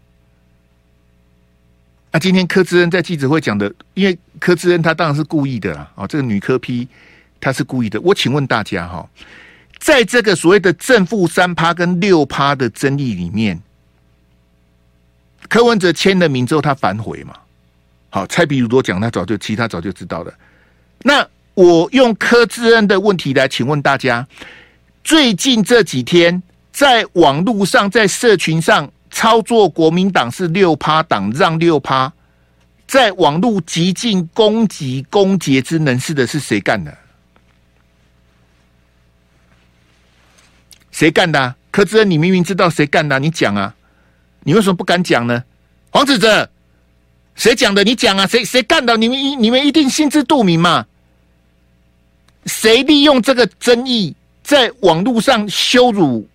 [2.10, 2.18] 啊！
[2.18, 6.88] 今天柯志恩在记者会讲的，因为柯志恩他当然是故意的啦，啊，这个女柯 P
[7.38, 8.00] 他是故意的。
[8.00, 9.08] 我请问大家哈，
[9.78, 13.62] 在这个所谓的正负三趴跟六趴的争议里面，
[15.48, 17.34] 柯文哲签了名之后他反悔嘛？
[18.10, 20.34] 好，蔡壁如多讲，他早就其他早就知道了，
[21.02, 21.24] 那。
[21.56, 24.28] 我用柯志恩的问题来请问大家：
[25.02, 32.12] 最近这几天在网络上、在社群上操作国民党是六趴党让六趴，
[32.86, 36.94] 在网络极尽攻击、攻訐之能事的是谁干的？
[40.90, 41.54] 谁干的？
[41.70, 43.74] 柯志恩，你明明知道谁干的，你讲啊！
[44.40, 45.42] 你为什么不敢讲呢？
[45.88, 46.50] 黄子哲，
[47.34, 47.82] 谁讲的？
[47.82, 48.26] 你讲啊！
[48.26, 48.94] 谁谁干的？
[48.98, 50.86] 你们一你们一定心知肚明嘛！
[52.46, 56.26] 谁利用这个争议在网络上羞辱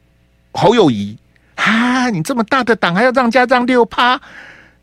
[0.52, 1.18] 侯友谊？
[1.56, 4.20] 啊，你这么大的党还要让家让六趴，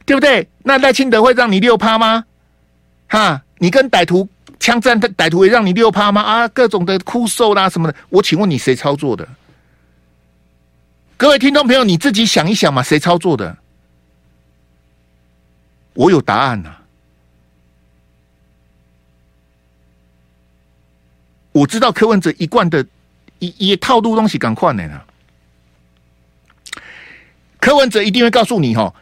[0.05, 0.49] 对不对？
[0.63, 2.25] 那赖清德会让你六趴吗？
[3.09, 4.29] 哈，你跟歹徒
[4.61, 6.23] 枪战，歹徒会让你六趴吗？
[6.23, 9.27] 啊，各种的哭诉啦什么的，我请问你谁操作的？
[11.17, 13.57] 各位听众朋友，你自己想一想嘛，谁操作的？
[15.95, 16.77] 我有答案呐、
[21.53, 22.85] 我知道柯文哲一贯的
[23.39, 25.01] 一一套路东西赶快呢。
[27.61, 28.95] 柯文哲一定会告诉你哈，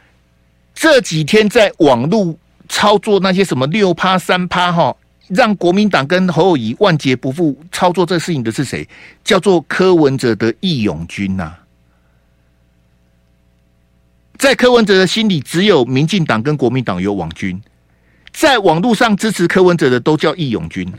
[0.75, 2.37] 这几天在网络
[2.69, 4.97] 操作那些什么六趴三趴哈，
[5.29, 8.89] 让国民党跟侯友宜万劫不复操作这事情的是谁？
[9.23, 11.55] 叫做柯文哲的义勇军呐。
[14.39, 17.61] 在柯文哲的心里，只有民进党跟国民党有网军，
[18.33, 20.91] 在网络上支持柯文哲的都叫义勇军。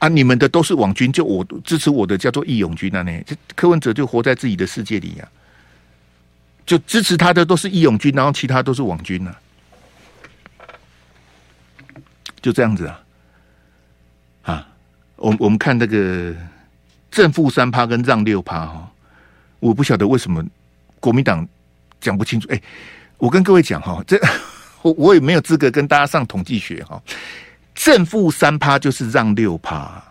[0.00, 9.36] 啊，你们的都是网军，就我支持我的叫做义勇军啊，呢，这柯文哲就活在自己的世界里呀、啊，就支持他的都是义勇军，然后其他都是网军啊，
[12.40, 13.04] 就这样子啊，
[14.42, 14.66] 啊，
[15.16, 16.34] 我我们看那个
[17.10, 18.90] 正负三趴跟让六趴哈，
[19.58, 20.42] 我不晓得为什么
[20.98, 21.46] 国民党
[22.00, 22.58] 讲不清楚，哎、
[23.18, 24.18] 我跟各位讲哈，这
[24.80, 27.02] 我我也没有资格跟大家上统计学哈。
[27.82, 30.04] 正负三趴就是让六趴，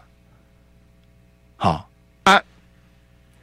[1.55, 1.87] 好
[2.23, 2.41] 啊！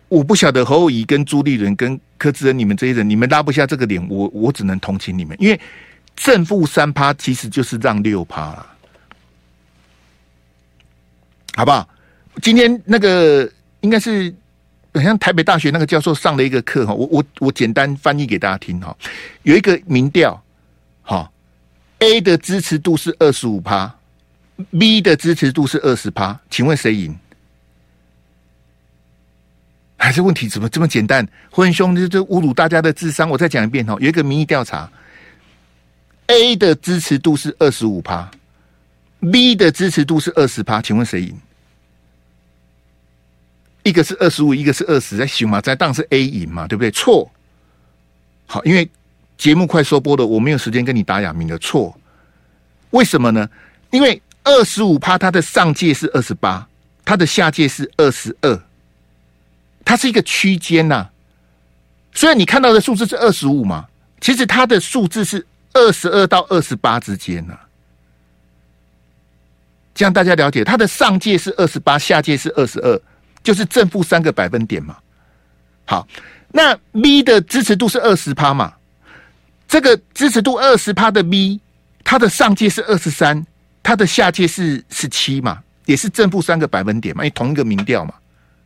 [0.08, 5.60] 我不晓得侯友宜跟朱立伦跟柯志恩你们这些人，你们拉不下这个脸，我我只能同情你们，因为
[6.16, 8.66] 正负三趴其实就是让六趴，
[11.54, 11.88] 好不好？
[12.42, 13.48] 今天那个
[13.82, 14.34] 应该是
[14.92, 18.96] 好像台北大学那个教授上了一个课哈，我我我简单翻译给大家听哈，
[19.44, 20.42] 有一个民调，
[21.02, 21.32] 好
[22.00, 23.94] A 的支持度是二十五趴。
[24.78, 27.16] B 的支持度是二十趴，请问谁赢？
[29.98, 31.26] 还是问题怎么这么简单？
[31.50, 33.28] 混兄，这这侮辱大家的智商。
[33.28, 34.90] 我再讲一遍哦，有一个民意调查
[36.26, 38.30] ，A 的支持度是二十五趴
[39.32, 41.36] ，B 的支持度是二十趴，请问谁赢？
[43.82, 45.60] 一个是二十五，一个是二十，在行嘛？
[45.60, 46.90] 在当是 A 赢嘛，对不对？
[46.90, 47.30] 错。
[48.46, 48.88] 好，因为
[49.36, 51.98] 节目快收播了，我没有时间跟你打哑谜的错。
[52.90, 53.48] 为什么呢？
[53.90, 56.66] 因为二十五趴，它的上界是二十八，
[57.04, 58.62] 它的下界是二十二，
[59.84, 61.08] 它是一个区间呐。
[62.14, 63.86] 虽然你看到的数字是二十五嘛，
[64.20, 67.58] 其实它的数字是二十二到二十八之间呐。
[69.94, 73.00] 这样大家了解，它的上界是二十八，下界是二十二，
[73.42, 74.96] 就是正负三个百分点嘛。
[75.86, 76.06] 好，
[76.52, 78.72] 那 v 的支持度是二十趴嘛？
[79.66, 81.58] 这个支持度二十趴的 v，
[82.04, 83.44] 它的上界是二十三。
[83.86, 88.12] 它的下界是十七嘛，也是正负三个百分点嘛，因为同一个民调嘛，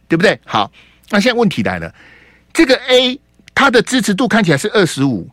[0.08, 0.40] 对不对？
[0.46, 0.72] 好，
[1.10, 1.94] 那现在问题来了，
[2.54, 3.20] 这个 A
[3.54, 5.28] 它的支持度看起来是二十五，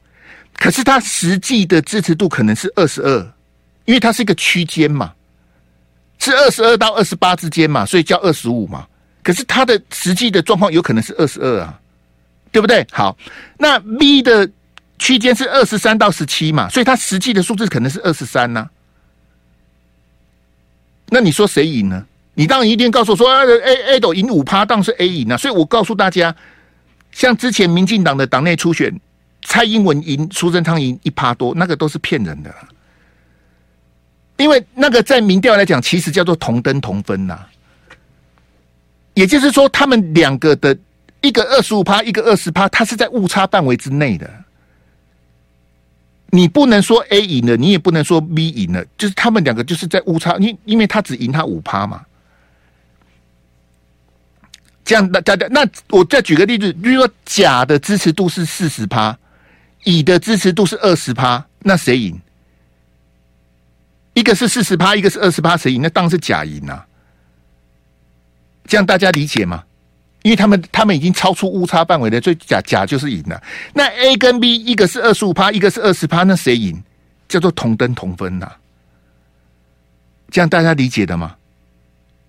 [0.57, 3.33] 可是它实际的支持度可能是二十二，
[3.85, 5.13] 因为它是一个区间嘛，
[6.19, 8.85] 是二十二到二十八之间嘛，所以叫二十五嘛。
[9.23, 11.79] 可是它的实际的状况有可能是二十二啊，
[12.51, 12.85] 对不对？
[12.91, 13.17] 好，
[13.57, 14.49] 那 B 的
[14.99, 18.69] 区间是二十三到十七嘛，所以它实际的数字可能是二十三呢。
[21.09, 22.05] 那你说谁赢呢？
[22.33, 25.37] 你当然一定告诉我说，A A 都赢五趴，当然是 A 赢啊。
[25.37, 26.35] 所以我告诉大家，
[27.11, 28.93] 像之前民进党的党内初选，
[29.43, 32.53] 蔡英文赢，苏贞昌赢一趴多，那个都是骗人的。
[34.37, 37.39] 因为那个在民调来讲，其实叫做同登同分呐。
[39.15, 40.77] 也就是说，他们两个的
[41.21, 44.29] 一个二十五趴，一个二十趴，它是在误差范围之内的。
[46.29, 52.03] 你不能说 A 赢了，你也不能说 B 赢了，就是他们两个就是在误差，因因为他只赢他五趴嘛。
[54.83, 59.17] 这样大家，那我再举个例子，比如说甲的支持度是四十趴，
[59.83, 62.19] 乙的支持度是二十趴，那谁赢？
[64.13, 65.81] 一个是四十趴，一个是二十趴，谁赢？
[65.81, 66.85] 那当然是甲赢啊。
[68.65, 69.63] 这样大家理解吗？
[70.27, 73.41] 因为他们他们已经超出误差范围了，所以甲甲就是赢了。
[73.73, 76.83] 那 A 跟 B 一个是二十五趴，一个是二十趴，那谁赢？
[77.29, 78.51] 叫做同登同分呐、
[80.29, 81.33] 这样大家理解的吗？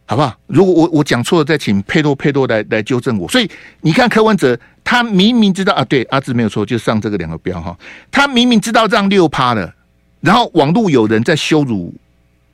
[0.06, 0.38] 好不好？
[0.46, 3.28] 如果我我讲错了，再请佩多佩多来来纠正我。
[3.28, 7.76] 所以你看柯文哲，他明明知道啊，对，阿志没有错，就上这个两个标哈。
[8.12, 9.74] 他明明知道让六趴了，
[10.20, 11.92] 然后网络有人在羞辱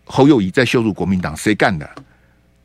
[0.07, 1.89] 侯友宜，在羞辱国民党，谁干的？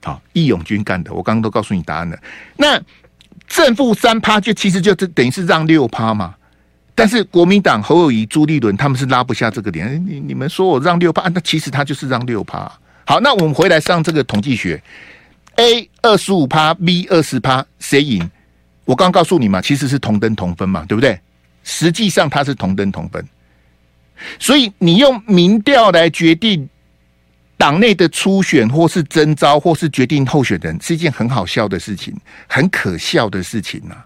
[0.02, 2.18] 好，义勇军干的，我刚刚都告诉你答案了。
[2.56, 2.82] 那
[3.48, 6.36] 正负三趴，就其实就等于是让六趴嘛。
[6.96, 10.02] 但是国民党侯友宜、朱立伦他们是拉不下这个点。
[10.08, 12.72] 你你们说我让六趴，那其实他就是让六趴。
[13.06, 14.82] 好，那我们回来上这个统计学
[15.56, 18.30] ，A 二十五趴，B 二十趴，谁赢？
[18.86, 21.20] 我刚告诉你嘛，其实是同登同分嘛，对不对？
[21.64, 23.26] 实际上它是同登同分，
[24.40, 26.70] 所以你用民调来决定。
[27.60, 32.16] 党内的初选，或是征召，或是决定候选人，是一件很好笑的事情，
[32.48, 34.06] 很可笑的事情啊！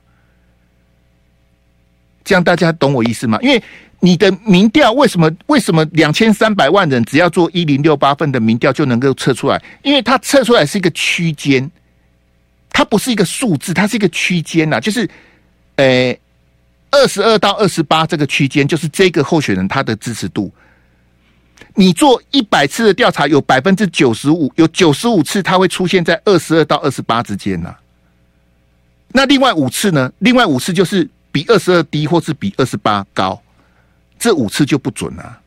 [2.24, 3.38] 这样大家懂我意思吗？
[3.44, 3.62] 因为
[4.00, 9.62] 你的民调为什么为什么两千三百万人只要做一零六八份的民调就能够测出来？
[9.84, 11.70] 因为它测出来是一个区间，
[12.72, 15.08] 它不是一个数字，它是一个区间呐，就是
[15.76, 16.18] 呃
[16.90, 20.52] 二十二到二十八这个区间，就是这个候选人他的支持度。
[21.76, 27.76] 你做一百次的调查，有百分之九十五，有九十五次它会出现在二十二到二十八之间呐。
[29.16, 30.12] 那另外五次呢？
[30.20, 33.42] 另外五次就是比二十二低，或是比二十八高，
[34.20, 35.40] 这五次就不准了。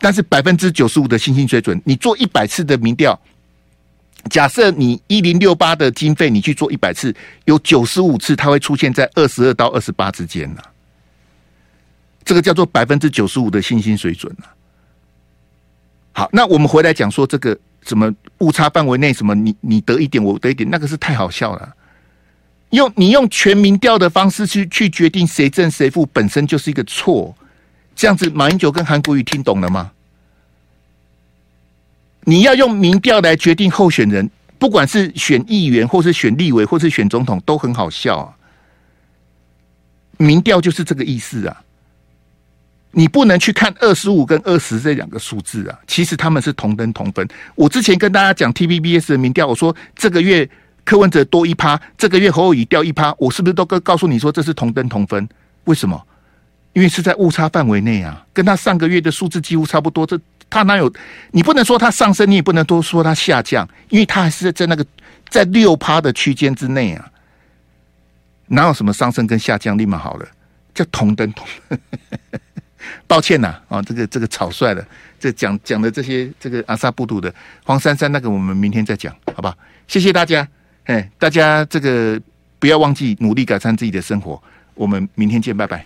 [0.00, 3.20] 但是百分之九十五的信心水准，你做一百次的民调，
[4.30, 7.14] 假设你一零六八的经费，你去做一百次，
[7.46, 10.62] 有九十五次它会出现在二十二到二十八之间呢。
[12.24, 14.44] 这个叫做百分之九十五的信心水准呢。
[16.18, 17.56] 好，那我们回来讲说这个
[17.86, 21.76] 什么误差范围内，什么你你得一点，我得一点，那个是太好笑了。
[22.70, 27.32] 用你用全民调的方式去去决定谁正谁负，本身就是一个错。
[27.94, 29.92] 这样子，马英九跟韩国瑜听懂了吗？
[32.24, 38.34] 你要用民调来决定候选人，不管是选议员，或是选立委，或是选总统，都很好笑啊。
[40.16, 41.62] 民调就是这个意思啊。
[42.90, 47.26] 你不能去看二十五跟二十这两个数字啊，其实他们是同登同分。
[47.54, 50.48] 我之前跟大家讲 TVBS 的民调，我说这个月
[50.84, 55.28] 柯文哲多一趴，这个月侯友宜掉一趴，我是不是都告告诉你说这是同登同分？
[55.64, 56.02] 为什么？
[56.72, 60.06] 因为是在误差范围内啊，跟他上个月的数字几乎差不多。
[60.06, 60.18] 这
[60.48, 60.90] 他哪有？
[61.32, 64.86] 你不能说他上升，你也不能多说他下降，因为他还是在那个
[65.28, 67.10] 在六趴的区间之内啊。
[68.46, 69.76] 哪有什么上升跟下降？
[69.76, 70.26] 立马好了，
[70.72, 71.46] 叫同登同。
[73.06, 74.84] 抱歉呐，啊，这个这个草率了，
[75.18, 77.34] 这讲讲的这些这个阿萨布杜的
[77.64, 79.56] 黄珊珊那个，我们明天再讲，好吧？
[79.86, 80.46] 谢谢大家，
[80.84, 82.20] 哎，大家这个
[82.58, 84.42] 不要忘记努力改善自己的生活，
[84.74, 85.84] 我们明天见，拜拜。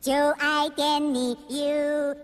[0.00, 2.16] 就爱点你 UFO